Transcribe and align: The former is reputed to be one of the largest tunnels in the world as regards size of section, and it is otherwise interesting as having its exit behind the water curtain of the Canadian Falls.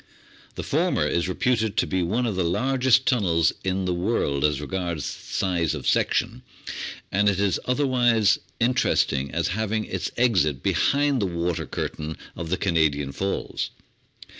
The 0.55 0.63
former 0.63 1.05
is 1.05 1.29
reputed 1.29 1.77
to 1.77 1.85
be 1.85 2.01
one 2.01 2.25
of 2.25 2.35
the 2.35 2.43
largest 2.43 3.05
tunnels 3.05 3.53
in 3.63 3.85
the 3.85 3.93
world 3.93 4.43
as 4.43 4.59
regards 4.59 5.05
size 5.05 5.75
of 5.75 5.87
section, 5.87 6.41
and 7.11 7.29
it 7.29 7.39
is 7.39 7.59
otherwise 7.65 8.39
interesting 8.59 9.29
as 9.29 9.49
having 9.49 9.85
its 9.85 10.09
exit 10.17 10.63
behind 10.63 11.21
the 11.21 11.27
water 11.27 11.67
curtain 11.67 12.17
of 12.35 12.49
the 12.49 12.57
Canadian 12.57 13.11
Falls. 13.11 13.69